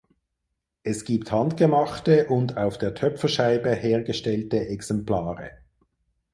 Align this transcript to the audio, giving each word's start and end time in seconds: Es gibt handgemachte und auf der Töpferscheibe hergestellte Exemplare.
Es 0.81 1.05
gibt 1.05 1.31
handgemachte 1.31 2.25
und 2.25 2.57
auf 2.57 2.79
der 2.79 2.95
Töpferscheibe 2.95 3.69
hergestellte 3.75 4.67
Exemplare. 4.69 5.51